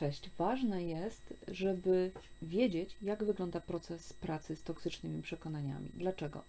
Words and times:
Cześć. 0.00 0.30
Ważne 0.38 0.84
jest, 0.84 1.34
żeby 1.48 2.10
wiedzieć, 2.42 2.96
jak 3.02 3.24
wygląda 3.24 3.60
proces 3.60 4.12
pracy 4.12 4.56
z 4.56 4.62
toksycznymi 4.62 5.22
przekonaniami. 5.22 5.90
Dlaczego? 5.94 6.42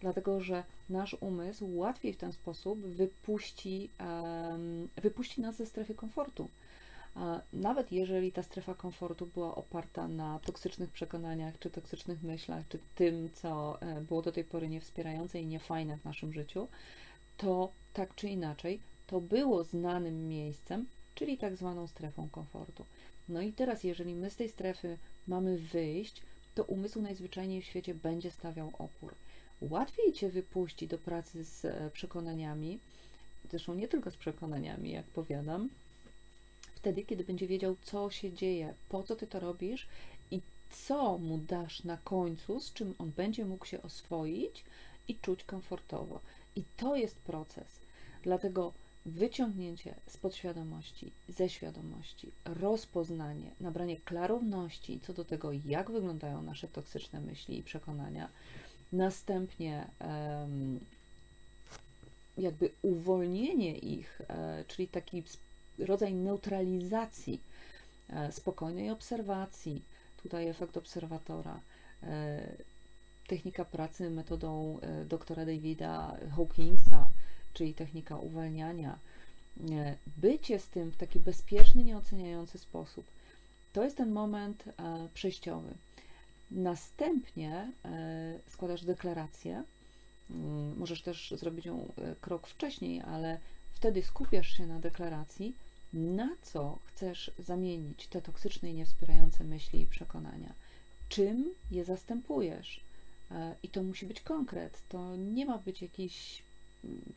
Dlatego, 0.00 0.40
że 0.40 0.64
nasz 0.88 1.16
umysł 1.20 1.76
łatwiej 1.76 2.12
w 2.12 2.16
ten 2.16 2.32
sposób 2.32 2.78
wypuści, 2.78 3.90
wypuści 4.96 5.40
nas 5.40 5.56
ze 5.56 5.66
strefy 5.66 5.94
komfortu. 5.94 6.48
Nawet 7.52 7.92
jeżeli 7.92 8.32
ta 8.32 8.42
strefa 8.42 8.74
komfortu 8.74 9.26
była 9.26 9.54
oparta 9.54 10.08
na 10.08 10.38
toksycznych 10.38 10.90
przekonaniach, 10.90 11.58
czy 11.58 11.70
toksycznych 11.70 12.22
myślach, 12.22 12.68
czy 12.68 12.78
tym, 12.94 13.30
co 13.34 13.80
e, 13.80 14.00
było 14.00 14.22
do 14.22 14.32
tej 14.32 14.44
pory 14.44 14.68
niewspierające 14.68 15.40
i 15.40 15.46
niefajne 15.46 15.96
w 15.98 16.04
naszym 16.04 16.32
życiu, 16.32 16.68
to 17.36 17.72
tak 17.92 18.14
czy 18.14 18.28
inaczej 18.28 18.80
to 19.06 19.20
było 19.20 19.64
znanym 19.64 20.28
miejscem, 20.28 20.86
czyli 21.14 21.38
tak 21.38 21.56
zwaną 21.56 21.86
strefą 21.86 22.28
komfortu. 22.28 22.84
No 23.28 23.42
i 23.42 23.52
teraz, 23.52 23.84
jeżeli 23.84 24.14
my 24.14 24.30
z 24.30 24.36
tej 24.36 24.48
strefy 24.48 24.98
mamy 25.26 25.58
wyjść, 25.58 26.22
to 26.54 26.64
umysł 26.64 27.02
najzwyczajniej 27.02 27.62
w 27.62 27.64
świecie 27.64 27.94
będzie 27.94 28.30
stawiał 28.30 28.72
opór. 28.78 29.14
Łatwiej 29.60 30.12
cię 30.12 30.28
wypuści 30.28 30.88
do 30.88 30.98
pracy 30.98 31.44
z 31.44 31.64
e, 31.64 31.90
przekonaniami, 31.92 32.78
zresztą 33.50 33.74
nie 33.74 33.88
tylko 33.88 34.10
z 34.10 34.16
przekonaniami, 34.16 34.90
jak 34.90 35.06
powiadam, 35.06 35.68
wtedy, 36.74 37.04
kiedy 37.04 37.24
będzie 37.24 37.46
wiedział, 37.46 37.76
co 37.82 38.10
się 38.10 38.32
dzieje, 38.32 38.74
po 38.88 39.02
co 39.02 39.16
ty 39.16 39.26
to 39.26 39.40
robisz 39.40 39.88
i 40.30 40.40
co 40.70 41.18
mu 41.18 41.38
dasz 41.38 41.84
na 41.84 41.96
końcu, 41.96 42.60
z 42.60 42.72
czym 42.72 42.94
on 42.98 43.10
będzie 43.10 43.44
mógł 43.44 43.66
się 43.66 43.82
oswoić 43.82 44.64
i 45.08 45.14
czuć 45.14 45.44
komfortowo. 45.44 46.20
I 46.56 46.62
to 46.76 46.96
jest 46.96 47.16
proces. 47.16 47.66
Dlatego 48.22 48.72
wyciągnięcie 49.06 49.94
z 50.06 50.16
podświadomości, 50.16 51.12
ze 51.28 51.48
świadomości, 51.48 52.30
rozpoznanie, 52.44 53.50
nabranie 53.60 53.96
klarowności 53.96 55.00
co 55.02 55.12
do 55.12 55.24
tego, 55.24 55.52
jak 55.52 55.90
wyglądają 55.90 56.42
nasze 56.42 56.68
toksyczne 56.68 57.20
myśli 57.20 57.58
i 57.58 57.62
przekonania, 57.62 58.28
następnie 58.92 59.86
jakby 62.38 62.70
uwolnienie 62.82 63.78
ich, 63.78 64.20
e, 64.28 64.64
czyli 64.68 64.88
taki 64.88 65.22
rodzaj 65.78 66.14
neutralizacji, 66.14 67.40
e, 68.10 68.32
spokojnej 68.32 68.90
obserwacji, 68.90 69.82
tutaj 70.22 70.48
efekt 70.48 70.76
obserwatora, 70.76 71.60
e, 72.02 72.40
technika 73.26 73.64
pracy 73.64 74.10
metodą 74.10 74.78
doktora 75.08 75.44
Davida 75.44 76.16
Hawkingsa, 76.36 77.08
czyli 77.56 77.74
technika 77.74 78.16
uwalniania, 78.16 78.98
bycie 80.16 80.58
z 80.58 80.68
tym 80.68 80.90
w 80.90 80.96
taki 80.96 81.20
bezpieczny, 81.20 81.84
nieoceniający 81.84 82.58
sposób, 82.58 83.06
to 83.76 83.84
jest 83.84 83.96
ten 83.96 84.12
moment 84.12 84.64
e, 84.66 85.08
przejściowy. 85.14 85.74
Następnie 86.50 87.72
e, 87.84 88.38
składasz 88.48 88.84
deklarację. 88.84 89.64
Mm, 90.30 90.78
możesz 90.78 91.02
też 91.02 91.34
zrobić 91.36 91.66
ją 91.66 91.92
e, 91.98 92.14
krok 92.20 92.46
wcześniej, 92.46 93.00
ale 93.00 93.38
wtedy 93.72 94.02
skupiasz 94.02 94.48
się 94.48 94.66
na 94.66 94.78
deklaracji, 94.78 95.54
na 95.92 96.36
co 96.42 96.78
chcesz 96.84 97.30
zamienić 97.38 98.06
te 98.06 98.22
toksyczne 98.22 98.70
i 98.70 98.74
niewspierające 98.74 99.44
myśli 99.44 99.80
i 99.80 99.86
przekonania. 99.86 100.52
Czym 101.08 101.54
je 101.70 101.84
zastępujesz? 101.84 102.80
I 103.62 103.68
to 103.68 103.82
musi 103.82 104.06
być 104.06 104.20
konkret. 104.20 104.82
To 104.88 105.16
nie 105.16 105.46
ma 105.46 105.58
być 105.58 105.82
jakiś 105.82 106.42
mm, 106.84 107.12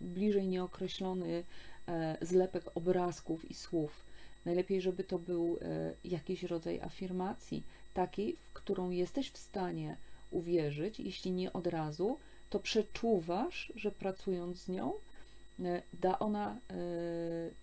bliżej 0.00 0.48
nieokreślony 0.48 1.44
e, 1.88 2.16
zlepek 2.20 2.64
obrazków 2.74 3.50
i 3.50 3.54
słów. 3.54 4.04
Najlepiej, 4.44 4.80
żeby 4.80 5.04
to 5.04 5.18
był 5.18 5.58
e, 5.62 5.92
jakiś 6.04 6.42
rodzaj 6.42 6.80
afirmacji, 6.80 7.62
takiej, 7.94 8.36
w 8.36 8.52
którą 8.52 8.90
jesteś 8.90 9.30
w 9.30 9.38
stanie 9.38 9.96
uwierzyć, 10.30 11.00
jeśli 11.00 11.30
nie 11.30 11.52
od 11.52 11.66
razu, 11.66 12.18
to 12.50 12.60
przeczuwasz, 12.60 13.72
że 13.76 13.90
pracując 13.90 14.58
z 14.58 14.68
nią, 14.68 14.92
e, 15.60 15.82
da 15.92 16.18
ona 16.18 16.56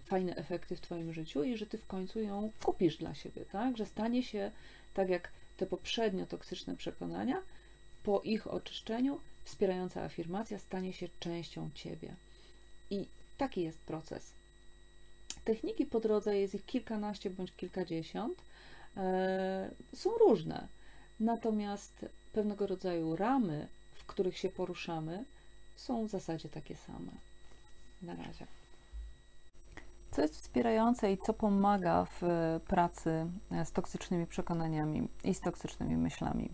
fajne 0.04 0.36
efekty 0.36 0.76
w 0.76 0.82
Twoim 0.82 1.14
życiu 1.14 1.44
i 1.44 1.58
że 1.58 1.66
Ty 1.66 1.78
w 1.78 1.88
końcu 1.88 2.22
ją 2.22 2.52
kupisz 2.64 2.98
dla 2.98 3.16
siebie, 3.16 3.46
tak? 3.52 3.78
Że 3.78 3.86
stanie 3.86 4.24
się 4.24 4.52
tak 4.94 5.10
jak 5.10 5.32
te 5.58 5.66
poprzednio 5.66 6.26
toksyczne 6.26 6.76
przekonania, 6.76 7.42
po 8.04 8.22
ich 8.22 8.48
oczyszczeniu 8.48 9.20
wspierająca 9.46 10.04
afirmacja 10.04 10.60
stanie 10.60 10.94
się 10.94 11.10
częścią 11.20 11.70
Ciebie. 11.74 12.16
I 12.90 13.08
taki 13.38 13.62
jest 13.62 13.80
proces. 13.80 14.32
Techniki 15.44 15.86
po 15.86 16.00
drodze 16.00 16.38
jest 16.38 16.56
ich 16.56 16.66
kilkanaście 16.66 17.30
bądź 17.30 17.52
kilkadziesiąt. 17.52 18.42
E, 18.98 19.72
są 19.94 20.18
różne, 20.18 20.68
natomiast 21.20 22.06
pewnego 22.34 22.68
rodzaju 22.68 23.16
ramy, 23.16 23.68
w 23.94 24.06
których 24.06 24.38
się 24.38 24.50
poruszamy, 24.50 25.26
są 25.76 26.08
w 26.08 26.10
zasadzie 26.10 26.50
takie 26.50 26.76
same. 26.76 27.12
Na 28.02 28.16
razie. 28.16 28.48
Co 30.12 30.22
jest 30.22 30.36
wspierające 30.36 31.12
i 31.12 31.18
co 31.18 31.34
pomaga 31.34 32.06
w 32.06 32.22
pracy 32.68 33.26
z 33.66 33.72
toksycznymi 33.72 34.28
przekonaniami 34.28 35.08
i 35.24 35.34
z 35.34 35.42
toksycznymi 35.42 35.98
myślami? 35.98 36.50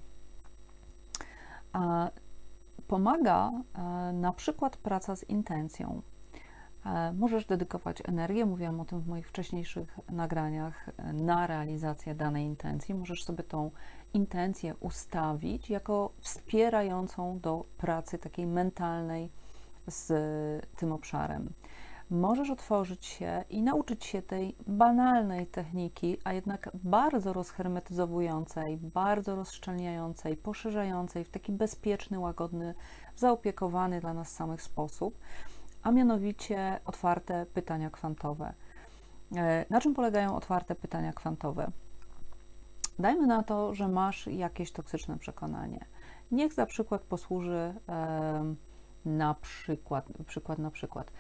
Pomaga 2.92 3.52
e, 3.52 4.14
na 4.14 4.34
przykład 4.34 4.78
praca 4.78 5.16
z 5.16 5.30
intencją. 5.30 6.02
E, 6.86 7.14
możesz 7.14 7.46
dedykować 7.46 8.02
energię, 8.06 8.46
mówiłam 8.46 8.80
o 8.80 8.86
tym 8.86 9.00
w 9.02 9.08
moich 9.08 9.28
wcześniejszych 9.30 10.00
nagraniach, 10.10 10.90
e, 10.98 11.14
na 11.14 11.48
realizację 11.48 12.16
danej 12.16 12.46
intencji. 12.46 12.96
Możesz 12.96 13.24
sobie 13.24 13.44
tą 13.44 13.72
intencję 14.14 14.76
ustawić 14.80 15.70
jako 15.70 16.12
wspierającą 16.20 17.40
do 17.40 17.66
pracy 17.78 18.18
takiej 18.18 18.48
mentalnej 18.48 19.30
z 19.88 20.12
tym 20.76 20.92
obszarem. 20.92 21.54
Możesz 22.12 22.50
otworzyć 22.50 23.06
się 23.06 23.44
i 23.50 23.64
nauczyć 23.64 24.06
się 24.06 24.22
tej 24.22 24.56
banalnej 24.68 25.48
techniki, 25.48 26.18
a 26.24 26.34
jednak 26.34 26.70
bardzo 26.84 27.34
rozhermetyzowującej, 27.34 28.78
bardzo 28.78 29.36
rozszczelniającej, 29.36 30.38
poszerzającej 30.38 31.24
w 31.24 31.30
taki 31.30 31.52
bezpieczny, 31.52 32.20
łagodny, 32.20 32.74
zaopiekowany 33.16 34.02
dla 34.02 34.14
nas 34.14 34.32
samych 34.32 34.62
sposób 34.62 35.18
a 35.84 35.92
mianowicie 35.92 36.80
otwarte 36.86 37.46
pytania 37.46 37.90
kwantowe. 37.90 38.54
E, 39.36 39.66
na 39.70 39.82
czym 39.82 39.94
polegają 39.94 40.36
otwarte 40.36 40.76
pytania 40.76 41.14
kwantowe? 41.14 41.72
Dajmy 43.00 43.28
na 43.28 43.44
to, 43.44 43.74
że 43.74 43.88
masz 43.88 44.28
jakieś 44.28 44.72
toksyczne 44.72 45.18
przekonanie. 45.18 45.86
Niech 46.32 46.54
za 46.54 46.66
przykład 46.66 47.02
posłuży 47.02 47.74
na 49.06 49.34
przykład, 49.34 50.06
przykład 50.28 50.60
na 50.60 50.72
przykład, 50.72 51.12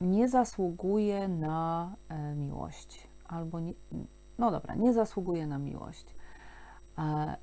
nie 0.00 0.28
zasługuje 0.28 1.28
na 1.28 1.94
e, 2.08 2.34
miłość, 2.34 3.08
albo 3.28 3.60
nie, 3.60 3.72
no 4.38 4.50
dobra, 4.50 4.74
nie 4.74 4.92
zasługuje 4.92 5.46
na 5.46 5.58
miłość. 5.58 6.14
E, 6.98 7.36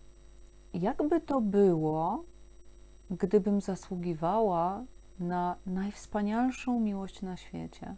jakby 0.73 1.21
to 1.21 1.41
było, 1.41 2.23
gdybym 3.11 3.61
zasługiwała 3.61 4.83
na 5.19 5.55
najwspanialszą 5.65 6.79
miłość 6.79 7.21
na 7.21 7.37
świecie. 7.37 7.95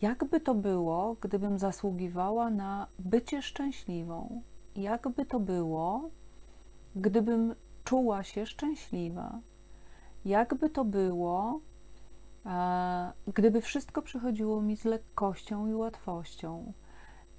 Jakby 0.00 0.40
to 0.40 0.54
było, 0.54 1.16
gdybym 1.20 1.58
zasługiwała 1.58 2.50
na 2.50 2.86
bycie 2.98 3.42
szczęśliwą? 3.42 4.42
Jakby 4.76 5.26
to 5.26 5.40
było, 5.40 6.10
gdybym 6.96 7.54
czuła 7.84 8.22
się 8.22 8.46
szczęśliwa? 8.46 9.40
Jakby 10.24 10.70
to 10.70 10.84
było, 10.84 11.60
gdyby 13.34 13.60
wszystko 13.60 14.02
przychodziło 14.02 14.62
mi 14.62 14.76
z 14.76 14.84
lekkością 14.84 15.66
i 15.66 15.74
łatwością? 15.74 16.72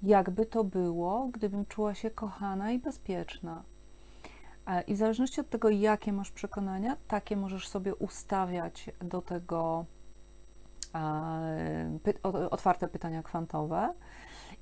Jakby 0.02 0.46
to 0.46 0.64
było, 0.64 1.28
gdybym 1.32 1.66
czuła 1.66 1.94
się 1.94 2.10
kochana 2.10 2.72
i 2.72 2.78
bezpieczna? 2.78 3.62
I 4.86 4.94
w 4.94 4.96
zależności 4.96 5.40
od 5.40 5.50
tego, 5.50 5.70
jakie 5.70 6.12
masz 6.12 6.30
przekonania, 6.30 6.96
takie 7.08 7.36
możesz 7.36 7.68
sobie 7.68 7.94
ustawiać 7.94 8.90
do 9.00 9.22
tego 9.22 9.86
otwarte 12.50 12.88
pytania 12.88 13.22
kwantowe 13.22 13.94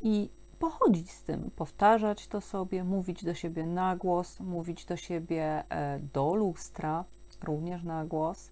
i 0.00 0.30
pochodzić 0.58 1.10
z 1.10 1.22
tym, 1.22 1.50
powtarzać 1.56 2.28
to 2.28 2.40
sobie, 2.40 2.84
mówić 2.84 3.24
do 3.24 3.34
siebie 3.34 3.66
na 3.66 3.96
głos, 3.96 4.40
mówić 4.40 4.84
do 4.84 4.96
siebie 4.96 5.64
e, 5.68 5.98
do 5.98 6.34
lustra, 6.34 7.04
również 7.44 7.84
na 7.84 8.04
głos, 8.04 8.50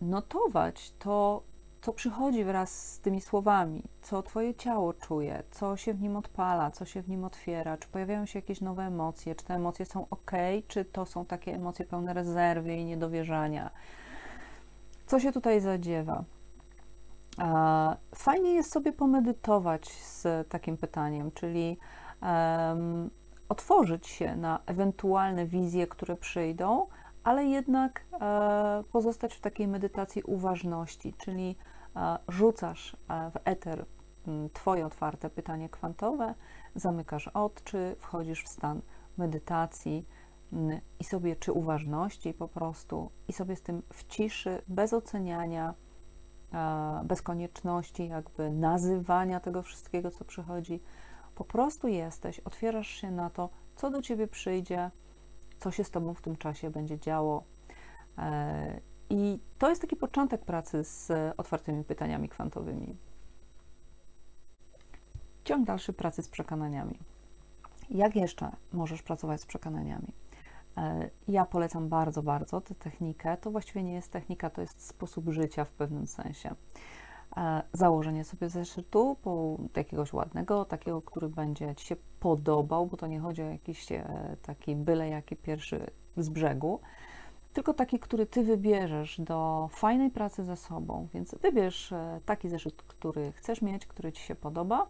notować 0.00 0.92
to, 0.98 1.42
co 1.82 1.92
przychodzi 1.92 2.44
wraz 2.44 2.92
z 2.92 3.00
tymi 3.00 3.20
słowami, 3.20 3.82
co 4.02 4.22
Twoje 4.22 4.54
ciało 4.54 4.92
czuje, 4.92 5.42
co 5.50 5.76
się 5.76 5.94
w 5.94 6.00
nim 6.00 6.16
odpala, 6.16 6.70
co 6.70 6.84
się 6.84 7.02
w 7.02 7.08
nim 7.08 7.24
otwiera, 7.24 7.76
czy 7.76 7.88
pojawiają 7.88 8.26
się 8.26 8.38
jakieś 8.38 8.60
nowe 8.60 8.82
emocje, 8.82 9.34
czy 9.34 9.44
te 9.44 9.54
emocje 9.54 9.86
są 9.86 10.06
ok, 10.10 10.30
czy 10.68 10.84
to 10.84 11.06
są 11.06 11.24
takie 11.24 11.54
emocje 11.54 11.84
pełne 11.84 12.14
rezerwy 12.14 12.74
i 12.74 12.84
niedowierzania. 12.84 13.70
Co 15.06 15.20
się 15.20 15.32
tutaj 15.32 15.60
zadziewa? 15.60 16.24
Fajnie 18.14 18.54
jest 18.54 18.72
sobie 18.72 18.92
pomedytować 18.92 19.92
z 19.92 20.48
takim 20.48 20.76
pytaniem, 20.76 21.32
czyli 21.32 21.78
um, 22.22 23.10
otworzyć 23.48 24.06
się 24.06 24.36
na 24.36 24.60
ewentualne 24.66 25.46
wizje, 25.46 25.86
które 25.86 26.16
przyjdą, 26.16 26.86
ale 27.24 27.44
jednak 27.44 28.04
e, 28.20 28.84
pozostać 28.92 29.34
w 29.34 29.40
takiej 29.40 29.68
medytacji 29.68 30.22
uważności, 30.22 31.14
czyli 31.18 31.56
e, 31.96 32.18
rzucasz 32.28 32.96
e, 33.08 33.30
w 33.30 33.34
eter 33.44 33.86
Twoje 34.52 34.86
otwarte 34.86 35.30
pytanie 35.30 35.68
kwantowe, 35.68 36.34
zamykasz 36.74 37.28
oczy, 37.28 37.96
wchodzisz 37.98 38.44
w 38.44 38.48
stan 38.48 38.80
medytacji 39.16 40.06
i 41.00 41.04
sobie, 41.04 41.36
czy 41.36 41.52
uważności 41.52 42.34
po 42.34 42.48
prostu, 42.48 43.10
i 43.28 43.32
sobie 43.32 43.56
z 43.56 43.62
tym 43.62 43.82
w 43.92 44.06
ciszy, 44.06 44.62
bez 44.68 44.92
oceniania, 44.92 45.74
bez 47.04 47.22
konieczności 47.22 48.08
jakby 48.08 48.50
nazywania 48.50 49.40
tego 49.40 49.62
wszystkiego, 49.62 50.10
co 50.10 50.24
przychodzi, 50.24 50.82
po 51.34 51.44
prostu 51.44 51.88
jesteś, 51.88 52.40
otwierasz 52.40 52.88
się 52.88 53.10
na 53.10 53.30
to, 53.30 53.50
co 53.76 53.90
do 53.90 54.02
ciebie 54.02 54.28
przyjdzie, 54.28 54.90
co 55.58 55.70
się 55.70 55.84
z 55.84 55.90
tobą 55.90 56.14
w 56.14 56.22
tym 56.22 56.36
czasie 56.36 56.70
będzie 56.70 56.98
działo. 56.98 57.44
E, 58.18 58.80
I 59.10 59.38
to 59.58 59.68
jest 59.68 59.80
taki 59.80 59.96
początek 59.96 60.44
pracy 60.44 60.84
z 60.84 61.12
otwartymi 61.36 61.84
pytaniami 61.84 62.28
kwantowymi. 62.28 62.96
Ciąg 65.44 65.66
dalszy 65.66 65.92
pracy 65.92 66.22
z 66.22 66.28
przekonaniami. 66.28 66.98
Jak 67.90 68.16
jeszcze 68.16 68.56
możesz 68.72 69.02
pracować 69.02 69.40
z 69.40 69.46
przekonaniami? 69.46 70.12
E, 70.76 71.10
ja 71.28 71.44
polecam 71.44 71.88
bardzo, 71.88 72.22
bardzo 72.22 72.60
tę 72.60 72.74
technikę. 72.74 73.36
To 73.36 73.50
właściwie 73.50 73.82
nie 73.82 73.94
jest 73.94 74.12
technika, 74.12 74.50
to 74.50 74.60
jest 74.60 74.86
sposób 74.86 75.30
życia 75.30 75.64
w 75.64 75.72
pewnym 75.72 76.06
sensie. 76.06 76.54
Założenie 77.72 78.24
sobie 78.24 78.48
zeszytu, 78.48 79.16
po 79.22 79.56
jakiegoś 79.76 80.12
ładnego, 80.12 80.64
takiego, 80.64 81.02
który 81.02 81.28
będzie 81.28 81.74
Ci 81.74 81.86
się 81.86 81.96
podobał, 82.20 82.86
bo 82.86 82.96
to 82.96 83.06
nie 83.06 83.20
chodzi 83.20 83.42
o 83.42 83.46
jakiś 83.46 83.92
e, 83.92 84.36
taki 84.42 84.76
byle 84.76 85.08
jaki 85.08 85.36
pierwszy 85.36 85.86
z 86.16 86.28
brzegu, 86.28 86.80
tylko 87.52 87.74
taki, 87.74 87.98
który 87.98 88.26
Ty 88.26 88.42
wybierzesz 88.42 89.20
do 89.20 89.68
fajnej 89.72 90.10
pracy 90.10 90.44
ze 90.44 90.56
sobą. 90.56 91.08
Więc 91.14 91.34
wybierz 91.34 91.92
e, 91.92 92.20
taki 92.26 92.48
zeszyt, 92.48 92.82
który 92.82 93.32
chcesz 93.32 93.62
mieć, 93.62 93.86
który 93.86 94.12
Ci 94.12 94.22
się 94.22 94.34
podoba 94.34 94.86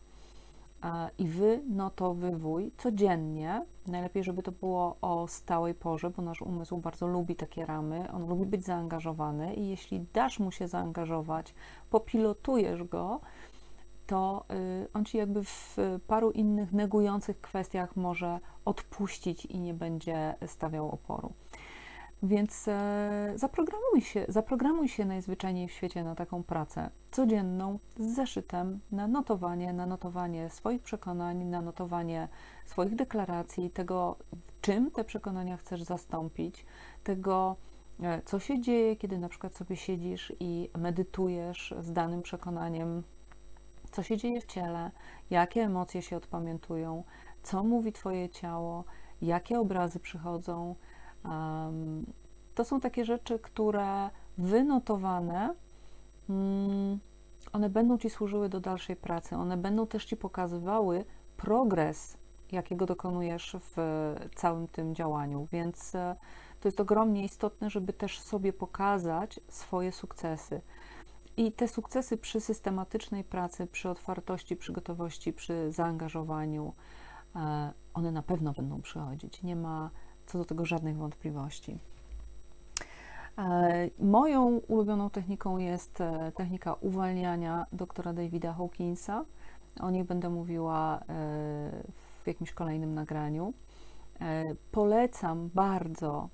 i 1.19 1.27
wynotowywuj 1.27 2.73
codziennie. 2.79 3.65
Najlepiej, 3.87 4.25
żeby 4.25 4.43
to 4.43 4.53
było 4.53 4.97
o 5.01 5.29
stałej 5.29 5.75
porze, 5.75 6.11
bo 6.11 6.23
nasz 6.23 6.43
umysł 6.43 6.79
bardzo 6.79 7.07
lubi 7.07 7.37
takie 7.37 7.67
ramy, 7.67 8.13
on 8.13 8.29
lubi 8.29 8.47
być 8.47 8.65
zaangażowany 8.65 9.55
i 9.55 9.69
jeśli 9.69 10.07
dasz 10.13 10.39
mu 10.39 10.51
się 10.51 10.69
zaangażować, 10.69 11.55
popilotujesz 11.91 12.85
go, 12.85 13.21
to 14.07 14.45
y, 14.83 14.89
on 14.95 15.05
ci 15.05 15.19
jakby 15.19 15.45
w 15.45 15.77
paru 16.07 16.31
innych 16.31 16.73
negujących 16.73 17.41
kwestiach 17.41 17.97
może 17.97 18.41
odpuścić 18.65 19.47
i 19.47 19.61
nie 19.61 19.75
będzie 19.75 20.35
stawiał 20.47 20.91
oporu. 20.91 21.33
Więc 22.25 22.69
e, 22.69 23.33
zaprogramuj 23.37 24.01
się, 24.01 24.25
zaprogramuj 24.29 24.89
się 24.89 25.05
najzwyczajniej 25.05 25.69
w 25.69 25.73
świecie 25.73 26.05
na 26.05 26.15
taką 26.15 26.43
pracę 26.43 26.91
codzienną 27.11 27.79
z 27.99 28.15
zeszytem 28.15 28.81
na 28.93 29.07
notowanie, 29.07 29.73
na 29.73 29.87
notowanie 29.87 30.51
swoich 30.51 30.83
przekonań, 30.83 31.45
na 31.45 31.63
notowanie 31.63 32.29
swoich 32.65 32.95
deklaracji, 32.95 33.71
tego, 33.71 34.17
czym 34.61 34.91
te 34.91 35.05
przekonania 35.05 35.57
chcesz 35.57 35.83
zastąpić, 35.83 36.67
tego, 37.03 37.57
e, 38.03 38.23
co 38.25 38.39
się 38.39 38.61
dzieje, 38.61 38.97
kiedy 38.97 39.19
na 39.19 39.29
przykład 39.29 39.57
sobie 39.57 39.77
siedzisz 39.77 40.33
i 40.41 40.71
medytujesz 40.79 41.75
z 41.81 41.93
danym 41.93 42.23
przekonaniem, 42.23 43.03
co 43.93 44.03
się 44.03 44.17
dzieje 44.17 44.41
w 44.41 44.47
ciele, 44.47 44.91
jakie 45.31 45.63
emocje 45.63 46.03
się 46.03 46.17
odpamiętują, 46.17 47.05
co 47.43 47.65
mówi 47.65 47.93
Twoje 47.93 48.29
ciało, 48.29 48.85
jakie 49.23 49.61
obrazy 49.61 50.01
przychodzą 50.01 50.75
to 52.55 52.65
są 52.65 52.81
takie 52.81 53.05
rzeczy, 53.05 53.39
które 53.39 54.11
wynotowane, 54.39 55.55
mm, 56.29 56.99
one 57.53 57.71
będą 57.71 57.99
Ci 57.99 58.11
służyły 58.11 58.49
do 58.49 58.61
dalszej 58.61 58.97
pracy, 58.97 59.37
one 59.37 59.57
będą 59.57 59.87
też 59.87 60.05
Ci 60.05 60.17
pokazywały 60.17 61.05
progres, 61.37 62.17
jakiego 62.53 62.87
dokonujesz 62.87 63.57
w 63.61 63.77
całym 64.35 64.69
tym 64.69 64.95
działaniu, 64.95 65.47
więc 65.53 65.95
e, 65.95 66.17
to 66.61 66.69
jest 66.69 66.81
ogromnie 66.81 67.25
istotne, 67.25 67.71
żeby 67.71 67.93
też 67.93 68.21
sobie 68.21 68.53
pokazać 68.53 69.41
swoje 69.49 69.93
sukcesy. 69.93 70.61
I 71.37 71.53
te 71.53 71.69
sukcesy 71.69 72.17
przy 72.17 72.41
systematycznej 72.41 73.25
pracy, 73.25 73.67
przy 73.67 73.91
otwartości, 73.91 74.57
przy 74.57 74.73
gotowości, 74.73 75.33
przy 75.33 75.73
zaangażowaniu, 75.73 76.75
e, 77.37 77.73
one 77.95 78.13
na 78.13 78.23
pewno 78.23 78.53
będą 78.53 78.83
przychodzić. 78.83 79.43
Nie 79.43 79.57
ma 79.57 79.91
co 80.27 80.39
do 80.39 80.45
tego 80.45 80.65
żadnych 80.65 80.97
wątpliwości. 80.97 81.79
E, 83.39 83.91
moją 83.99 84.61
ulubioną 84.69 85.11
techniką 85.11 85.59
jest 85.59 86.01
e, 86.01 86.33
technika 86.33 86.75
uwalniania 86.75 87.67
doktora 87.73 88.13
Davida 88.13 88.53
Hawkinsa. 88.53 89.25
O 89.81 89.91
niej 89.91 90.05
będę 90.05 90.31
mówiła 90.31 90.99
e, 90.99 91.03
w 92.23 92.27
jakimś 92.27 92.53
kolejnym 92.53 92.95
nagraniu. 92.95 93.53
Polecam 94.73 95.51
bardzo 95.55 96.29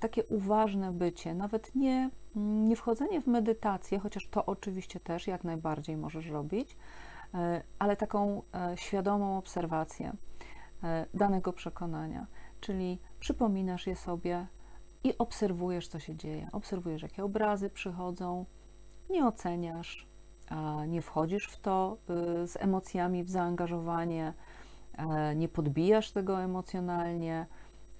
takie 0.00 0.24
uważne 0.24 0.92
bycie, 0.92 1.34
nawet 1.34 1.74
nie, 1.74 2.10
nie 2.36 2.76
wchodzenie 2.76 3.20
w 3.20 3.26
medytację, 3.26 3.98
chociaż 3.98 4.28
to 4.28 4.46
oczywiście 4.46 5.00
też 5.00 5.26
jak 5.26 5.44
najbardziej 5.44 5.96
możesz 5.96 6.26
robić, 6.26 6.76
ale 7.78 7.96
taką 7.96 8.42
świadomą 8.74 9.38
obserwację 9.38 10.12
danego 11.14 11.52
przekonania 11.52 12.26
czyli 12.66 12.98
przypominasz 13.20 13.86
je 13.86 13.96
sobie 13.96 14.46
i 15.04 15.18
obserwujesz, 15.18 15.88
co 15.88 15.98
się 15.98 16.16
dzieje. 16.16 16.48
Obserwujesz, 16.52 17.02
jakie 17.02 17.24
obrazy 17.24 17.70
przychodzą, 17.70 18.46
nie 19.10 19.26
oceniasz, 19.26 20.06
nie 20.88 21.02
wchodzisz 21.02 21.46
w 21.46 21.60
to 21.60 21.98
y, 22.42 22.46
z 22.46 22.56
emocjami, 22.56 23.24
w 23.24 23.30
zaangażowanie, 23.30 24.32
nie 25.36 25.48
podbijasz 25.48 26.10
tego 26.10 26.42
emocjonalnie, 26.42 27.46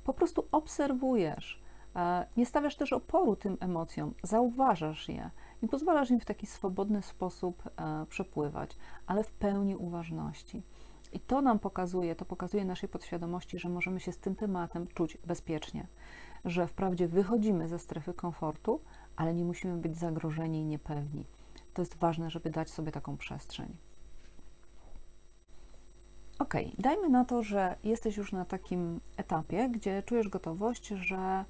po 0.05 0.15
prostu 0.15 0.49
obserwujesz. 0.53 1.63
Nie 2.37 2.47
stawiasz 2.47 2.77
też 2.77 2.93
oporu 2.93 3.37
tym 3.37 3.57
emocjom, 3.61 4.15
zauważasz 4.23 5.09
je 5.09 5.31
i 5.63 5.69
pozwalasz 5.69 6.11
im 6.11 6.21
w 6.21 6.25
taki 6.25 6.47
swobodny 6.47 7.03
sposób 7.03 7.63
przepływać, 8.09 8.77
ale 9.07 9.25
w 9.25 9.33
pełni 9.33 9.77
uważności. 9.77 10.63
I 11.17 11.21
to 11.21 11.43
nam 11.43 11.59
pokazuje, 11.59 12.15
to 12.15 12.25
pokazuje 12.25 12.65
naszej 12.65 12.89
podświadomości, 12.89 13.59
że 13.59 13.69
możemy 13.69 14.01
się 14.01 14.13
z 14.13 14.19
tym 14.19 14.37
tematem 14.37 14.87
czuć 14.87 15.19
bezpiecznie, 15.27 15.87
że 16.45 16.67
wprawdzie 16.67 17.09
wychodzimy 17.09 17.69
ze 17.69 17.79
strefy 17.79 18.15
komfortu, 18.15 18.81
ale 19.17 19.35
nie 19.35 19.45
musimy 19.45 19.77
być 19.77 19.99
zagrożeni 19.99 20.61
i 20.61 20.65
niepewni. 20.65 21.25
To 21.75 21.83
jest 21.83 21.97
ważne, 21.97 22.31
żeby 22.31 22.51
dać 22.51 22.71
sobie 22.71 22.93
taką 22.93 23.17
przestrzeń. 23.17 23.77
Ok, 26.39 26.55
dajmy 26.79 27.09
na 27.09 27.25
to, 27.25 27.43
że 27.43 27.77
jesteś 27.85 28.17
już 28.17 28.33
na 28.33 28.45
takim 28.45 29.01
etapie, 29.17 29.69
gdzie 29.69 30.03
czujesz 30.03 30.29
gotowość, 30.29 30.89
że 30.89 31.45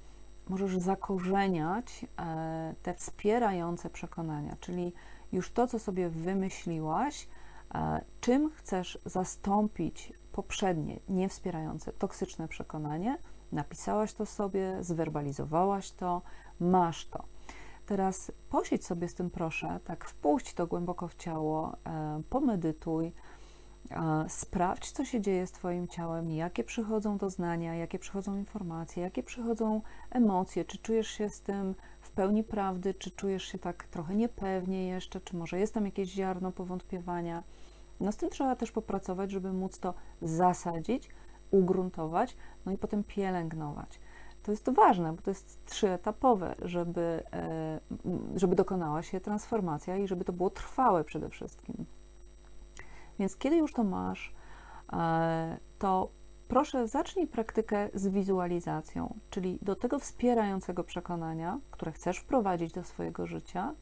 możesz 0.48 0.78
zakorzeniać 0.78 2.06
e, 2.18 2.74
te 2.82 2.94
wspierające 2.94 3.90
przekonania, 3.90 4.56
czyli 4.60 4.92
już 5.32 5.50
to, 5.50 5.66
co 5.66 5.78
sobie 5.78 6.08
wymyśliłaś, 6.08 7.28
czym 8.20 8.50
chcesz 8.50 8.98
zastąpić 9.04 10.12
poprzednie, 10.32 11.00
niewspierające, 11.08 11.92
toksyczne 11.92 12.48
przekonanie. 12.48 13.18
Napisałaś 13.52 14.12
to 14.12 14.26
sobie, 14.26 14.76
zwerbalizowałaś 14.80 15.90
to, 15.90 16.22
masz 16.60 17.06
to. 17.08 17.24
Teraz 17.86 18.32
posiedź 18.50 18.86
sobie 18.86 19.08
z 19.08 19.14
tym, 19.14 19.30
proszę, 19.30 19.80
tak 19.84 20.04
wpuść 20.04 20.54
to 20.54 20.66
głęboko 20.66 21.08
w 21.08 21.14
ciało, 21.14 21.76
e, 21.86 22.22
pomedytuj, 22.30 23.12
sprawdź, 24.28 24.92
co 24.92 25.04
się 25.04 25.20
dzieje 25.20 25.46
z 25.46 25.52
Twoim 25.52 25.88
ciałem, 25.88 26.30
jakie 26.30 26.64
przychodzą 26.64 27.18
doznania, 27.18 27.74
jakie 27.74 27.98
przychodzą 27.98 28.36
informacje, 28.36 29.02
jakie 29.02 29.22
przychodzą 29.22 29.82
emocje, 30.10 30.64
czy 30.64 30.78
czujesz 30.78 31.08
się 31.08 31.28
z 31.30 31.40
tym 31.40 31.74
w 32.00 32.10
pełni 32.10 32.44
prawdy, 32.44 32.94
czy 32.94 33.10
czujesz 33.10 33.44
się 33.44 33.58
tak 33.58 33.84
trochę 33.84 34.14
niepewnie 34.14 34.88
jeszcze, 34.88 35.20
czy 35.20 35.36
może 35.36 35.58
jest 35.58 35.74
tam 35.74 35.84
jakieś 35.84 36.08
ziarno 36.08 36.52
powątpiewania. 36.52 37.42
No 38.00 38.12
z 38.12 38.16
tym 38.16 38.30
trzeba 38.30 38.56
też 38.56 38.72
popracować, 38.72 39.30
żeby 39.30 39.52
móc 39.52 39.78
to 39.78 39.94
zasadzić, 40.22 41.08
ugruntować, 41.50 42.36
no 42.66 42.72
i 42.72 42.78
potem 42.78 43.04
pielęgnować. 43.04 44.00
To 44.42 44.50
jest 44.50 44.70
ważne, 44.70 45.12
bo 45.12 45.22
to 45.22 45.30
jest 45.30 45.64
trzyetapowe, 45.64 46.54
żeby, 46.62 47.22
e, 47.32 47.80
żeby 48.36 48.56
dokonała 48.56 49.02
się 49.02 49.20
transformacja 49.20 49.96
i 49.96 50.08
żeby 50.08 50.24
to 50.24 50.32
było 50.32 50.50
trwałe 50.50 51.04
przede 51.04 51.28
wszystkim. 51.28 51.86
Więc 53.18 53.36
kiedy 53.36 53.56
już 53.56 53.72
to 53.72 53.84
masz, 53.84 54.34
e, 54.92 55.58
to 55.78 56.08
proszę 56.48 56.88
zacznij 56.88 57.26
praktykę 57.26 57.88
z 57.94 58.08
wizualizacją, 58.08 59.14
czyli 59.30 59.58
do 59.62 59.76
tego 59.76 59.98
wspierającego 59.98 60.84
przekonania, 60.84 61.60
które 61.70 61.92
chcesz 61.92 62.18
wprowadzić 62.18 62.72
do 62.72 62.84
swojego 62.84 63.26
życia, 63.26 63.74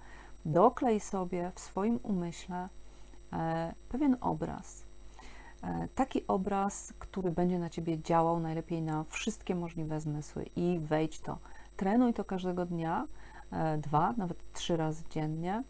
doklej 0.45 1.01
sobie 1.01 1.53
w 1.55 1.61
swoim 1.61 2.01
umyśle 2.03 2.69
pewien 3.89 4.17
obraz. 4.21 4.85
E, 5.65 5.89
taki 5.95 6.27
obraz, 6.27 6.93
który 6.99 7.31
będzie 7.31 7.59
na 7.59 7.71
ciebie 7.71 8.03
działał 8.03 8.41
najlepiej 8.41 8.83
na 8.83 9.05
wszystkie 9.09 9.55
możliwe 9.55 10.01
zmysły 10.01 10.47
i 10.57 10.79
wejdź 10.79 11.21
to. 11.21 11.39
Trenuj 11.77 12.15
to 12.15 12.25
każdego 12.25 12.67
dnia, 12.67 13.07
e, 13.53 13.79
dwa, 13.79 14.15
nawet 14.17 14.53
trzy 14.53 14.77
razy 14.77 15.03
dziennie. 15.11 15.63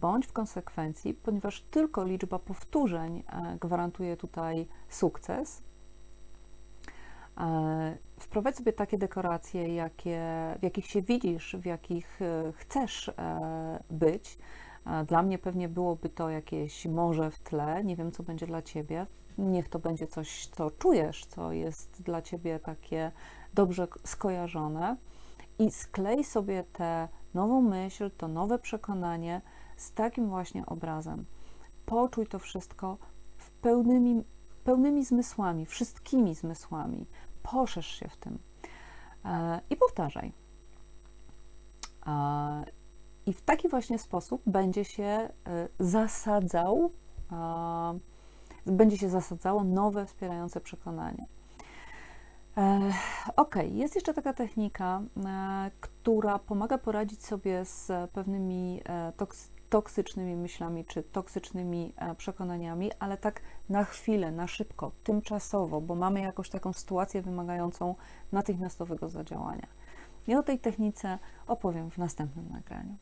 Bądź 0.00 0.26
w 0.26 0.32
konsekwencji, 0.32 1.14
ponieważ 1.14 1.60
tylko 1.60 2.04
liczba 2.04 2.38
powtórzeń 2.38 3.22
gwarantuje 3.60 4.16
tutaj 4.16 4.66
sukces. 4.88 5.62
Wprowadź 8.20 8.56
sobie 8.56 8.72
takie 8.72 8.98
dekoracje, 8.98 9.74
jakie, 9.74 10.20
w 10.60 10.62
jakich 10.62 10.86
się 10.86 11.02
widzisz, 11.02 11.56
w 11.60 11.64
jakich 11.64 12.20
chcesz 12.56 13.10
być. 13.90 14.38
Dla 15.06 15.22
mnie 15.22 15.38
pewnie 15.38 15.68
byłoby 15.68 16.08
to 16.08 16.30
jakieś 16.30 16.86
morze 16.86 17.30
w 17.30 17.38
tle. 17.38 17.84
Nie 17.84 17.96
wiem, 17.96 18.12
co 18.12 18.22
będzie 18.22 18.46
dla 18.46 18.62
ciebie. 18.62 19.06
Niech 19.38 19.68
to 19.68 19.78
będzie 19.78 20.06
coś, 20.06 20.46
co 20.46 20.70
czujesz, 20.70 21.26
co 21.26 21.52
jest 21.52 22.02
dla 22.02 22.22
ciebie 22.22 22.58
takie 22.58 23.12
dobrze 23.54 23.88
skojarzone. 24.04 24.96
I 25.58 25.70
sklej 25.70 26.24
sobie 26.24 26.64
tę 26.72 27.08
nową 27.34 27.60
myśl, 27.60 28.10
to 28.16 28.28
nowe 28.28 28.58
przekonanie 28.58 29.40
z 29.76 29.92
takim 29.92 30.28
właśnie 30.28 30.66
obrazem. 30.66 31.24
Poczuj 31.86 32.26
to 32.26 32.38
wszystko 32.38 32.98
w 33.36 33.50
pełnymi, 33.50 34.24
pełnymi 34.64 35.04
zmysłami, 35.04 35.66
wszystkimi 35.66 36.34
zmysłami. 36.34 37.06
Poszerz 37.42 37.86
się 37.86 38.08
w 38.08 38.16
tym 38.16 38.38
e, 39.24 39.60
i 39.70 39.76
powtarzaj. 39.76 40.32
I 43.26 43.32
w 43.32 43.42
taki 43.42 43.68
właśnie 43.68 43.98
sposób 43.98 44.42
będzie 44.46 44.84
się 44.84 45.04
e, 45.04 45.28
zasadzał, 45.78 46.90
będzie 48.66 48.98
się 48.98 49.08
zasadzało 49.08 49.64
nowe 49.64 50.06
wspierające 50.06 50.60
przekonanie. 50.60 51.26
E, 52.56 52.92
ok, 53.36 53.54
jest 53.70 53.94
jeszcze 53.94 54.14
taka 54.14 54.32
technika, 54.32 55.02
e, 55.26 55.70
która 55.80 56.38
pomaga 56.38 56.78
poradzić 56.78 57.26
sobie 57.26 57.64
z 57.64 58.10
pewnymi 58.10 58.82
toksycznymi 59.68 60.36
myślami 60.36 60.84
czy 60.84 61.02
toksycznymi 61.02 61.94
przekonaniami, 62.16 62.90
ale 62.98 63.16
tak 63.16 63.40
na 63.68 63.84
chwilę, 63.84 64.32
na 64.32 64.46
szybko, 64.46 64.92
tymczasowo, 65.04 65.80
bo 65.80 65.94
mamy 65.94 66.20
jakąś 66.20 66.50
taką 66.50 66.72
sytuację 66.72 67.22
wymagającą 67.22 67.94
natychmiastowego 68.32 69.08
zadziałania. 69.08 69.66
I 70.26 70.34
o 70.34 70.42
tej 70.42 70.58
technice 70.58 71.18
opowiem 71.46 71.90
w 71.90 71.98
następnym 71.98 72.48
nagraniu. 72.48 72.96